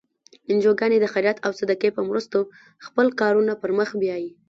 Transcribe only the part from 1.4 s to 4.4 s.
او صدقو په مرستو خپل کارونه پر مخ بیایي.